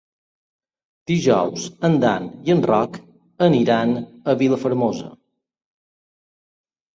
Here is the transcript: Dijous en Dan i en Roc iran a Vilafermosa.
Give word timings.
Dijous 1.09 1.67
en 1.89 1.97
Dan 2.03 2.25
i 2.49 2.53
en 2.53 2.63
Roc 2.69 2.97
iran 3.59 3.93
a 4.03 4.37
Vilafermosa. 4.41 5.13